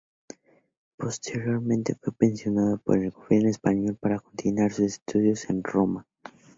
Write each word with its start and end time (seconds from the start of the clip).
Posteriormente 0.97 1.93
fue 1.93 2.11
pensionado 2.11 2.79
por 2.79 2.97
el 2.97 3.11
gobierno 3.11 3.49
español 3.49 3.95
para 4.01 4.17
continuar 4.19 4.71
sus 4.73 4.85
estudios 4.93 5.47
en 5.47 5.63
Roma. 5.63 6.07